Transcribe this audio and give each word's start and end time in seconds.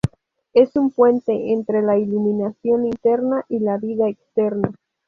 Es 0.55 0.75
un 0.77 0.89
puente 0.89 1.51
entre 1.53 1.83
la 1.83 1.95
iluminación 1.99 2.87
interna 2.87 3.45
y 3.49 3.59
la 3.59 3.77
vida 3.77 4.09
externa. 4.09 4.71